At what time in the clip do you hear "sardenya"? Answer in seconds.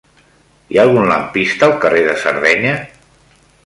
2.25-2.77